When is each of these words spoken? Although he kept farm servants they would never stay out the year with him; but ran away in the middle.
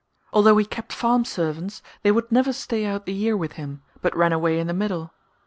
Although 0.33 0.57
he 0.57 0.65
kept 0.65 0.93
farm 0.93 1.25
servants 1.25 1.83
they 2.01 2.09
would 2.09 2.31
never 2.31 2.51
stay 2.53 2.85
out 2.87 3.05
the 3.05 3.13
year 3.13 3.37
with 3.37 3.51
him; 3.51 3.83
but 4.01 4.17
ran 4.17 4.33
away 4.33 4.57
in 4.59 4.65
the 4.65 4.73
middle. 4.73 5.11